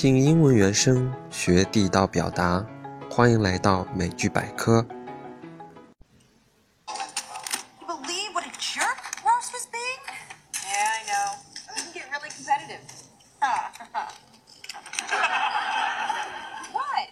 [0.00, 2.64] 听英文原声，学地道表达，
[3.10, 4.86] 欢迎来到美剧百科。
[6.86, 9.98] You believe what a jerk Ross was being?
[10.54, 11.34] Yeah, I know.
[11.74, 12.78] We can get really competitive.
[16.72, 17.10] What?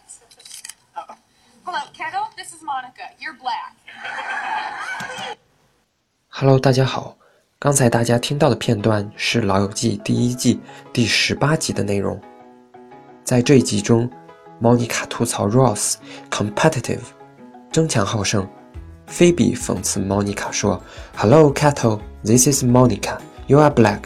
[1.64, 2.29] Hello, Kendall.
[2.37, 3.11] This is Monica.
[3.18, 3.75] You're black.
[6.29, 7.16] Hello，大家好，
[7.59, 10.61] 刚才大家听到的片段是《老友记》第一季
[10.93, 12.23] 第十八集的内容。
[13.27, 14.08] 在这一集中，
[14.61, 15.94] 莫妮卡吐槽 Ross
[16.30, 17.00] competitive，
[17.72, 18.48] 争强好胜。
[19.08, 20.80] 菲比讽刺莫妮卡说
[21.17, 23.18] ：“Hello, Kettle, this is Monica.
[23.48, 24.03] You are black。”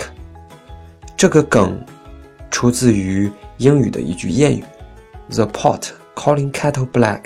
[1.19, 1.85] 这个梗
[2.51, 4.65] 出自于英语的一句谚语
[5.29, 7.25] ：“The pot calling kettle black。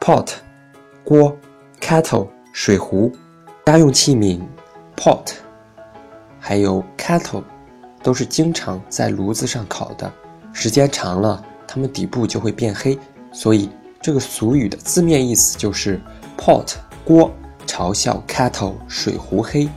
[0.00, 0.26] ”pot
[1.04, 1.36] 锅
[1.82, 3.12] ，kettle 水壶，
[3.66, 4.40] 家用器皿
[4.96, 5.34] pot，
[6.38, 7.44] 还有 kettle
[8.02, 10.10] 都是经常在炉子上烤的，
[10.52, 12.98] 时间长了，它们底部就会变黑，
[13.32, 13.70] 所以
[14.02, 16.00] 这个俗语的字面意思就是
[16.36, 17.32] pot 锅
[17.66, 19.68] 嘲笑 kettle 水壶黑，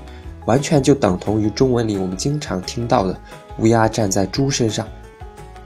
[0.46, 3.18] 完全就等同于中文里我们经常听到的
[3.60, 4.88] 乌鸦站在猪身上，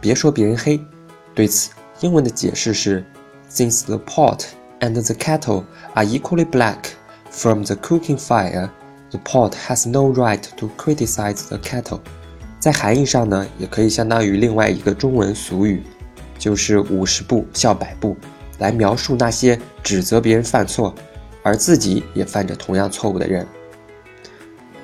[0.01, 0.79] 别说别人黑。
[1.33, 1.71] 对此，
[2.01, 3.05] 英文的解释是
[3.49, 4.41] ：Since the pot
[4.79, 6.77] and the kettle are equally black
[7.31, 8.69] from the cooking fire,
[9.11, 11.99] the pot has no right to criticize the kettle。
[12.59, 15.83] 在含义上呢，也可以相当于另外一个中文俗语，
[16.37, 18.17] 就是五十步笑百步，
[18.57, 20.93] 来描述那些指责别人犯错，
[21.43, 23.47] 而自己也犯着同样错误的人。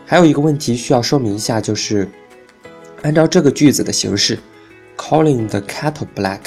[0.06, 2.08] 还有一个问题需要说明一下，就是
[3.02, 4.38] 按照这个句子的形式
[4.96, 6.40] ，calling the kettle black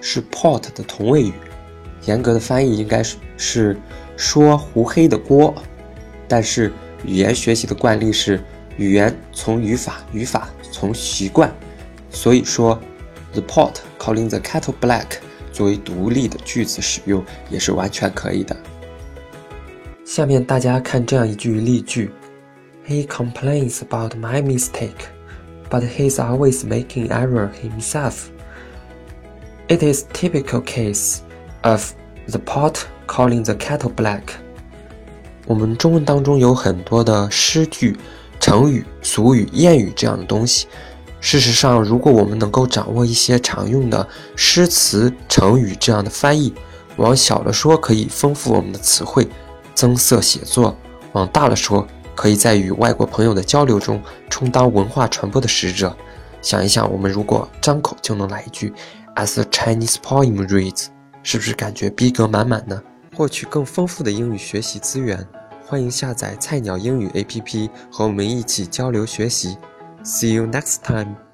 [0.00, 1.32] 是 pot 的同位语，
[2.04, 3.76] 严格的翻译应该是是
[4.16, 5.54] 说糊黑的锅，
[6.28, 6.70] 但是
[7.04, 8.38] 语言学习的惯例是
[8.76, 11.53] 语言从语法，语法从习惯，
[12.09, 12.79] 所以说
[13.33, 15.05] the pot calling the kettle black
[15.51, 18.55] 作为独立的句子使用也是完全可以的。
[20.05, 22.11] 下面大家看这样一句例句：
[22.87, 25.07] He complains about my mistake,
[25.69, 28.29] but he's always making error himself.
[29.67, 31.19] It is typical case
[31.61, 31.93] of
[32.27, 34.23] the pot calling the kettle black.
[35.47, 37.97] 我们中文当中有很多的诗句、
[38.46, 40.68] 成语、俗语、谚语这样的东西。
[41.18, 46.54] 事实上，如果我们能够掌握一些常用的诗词、成语这样的翻译，
[46.94, 49.26] 往小了说可以丰富我们的词汇，
[49.74, 50.72] 增色写作；
[51.10, 55.96] 往大了说，可以在与外国朋友的交流中充当文化传播的使者。
[56.40, 58.72] 想一想，我们如果张口就能来一句
[59.16, 60.86] “As a Chinese poem reads”，
[61.24, 62.80] 是不是感觉逼格满满呢？
[63.16, 65.26] 获取更丰富的英语学习资源，
[65.68, 69.58] 欢迎下载菜鸟英语 APP，和我们一起交流学习。
[70.04, 71.25] See you next time.